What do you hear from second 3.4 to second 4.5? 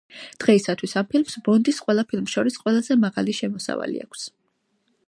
შემოსავალი აქვს.